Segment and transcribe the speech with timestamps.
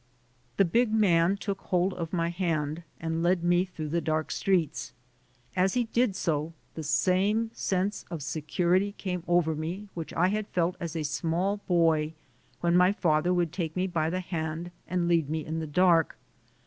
[0.57, 4.93] The big man took hold of my hand and led me through the dark streets.
[5.55, 10.47] As he did so, the same sense of security came over me which I had
[10.47, 12.15] felt as a small boy
[12.61, 16.17] when my father would take me by the hand and lead me in the dark.